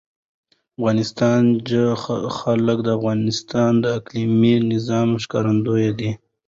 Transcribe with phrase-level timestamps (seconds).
[0.03, 0.03] د
[0.77, 6.11] افغانستان جلکو د افغانستان د اقلیمي نظام ښکارندوی ده.